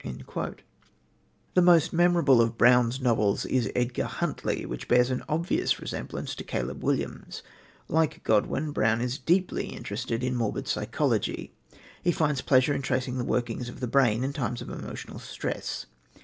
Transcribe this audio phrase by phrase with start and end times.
[1.53, 6.43] The most memorable of Brown's novels is Edgar Huntly, which bears an obvious resemblance to
[6.43, 7.43] Caleb Williams.
[7.87, 11.51] Like Godwin, Brown is deeply interested in morbid psychology.
[12.01, 15.85] He finds pleasure in tracing the workings of the brain in times of emotional stress.